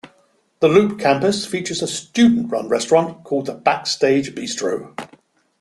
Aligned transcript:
The 0.61 0.67
Loop 0.67 0.97
campus 0.99 1.45
features 1.45 1.83
a 1.83 1.87
student-run 1.87 2.67
restaurant 2.67 3.23
called 3.23 3.45
"The 3.45 3.53
Backstage 3.53 4.33
Bistro". 4.33 4.95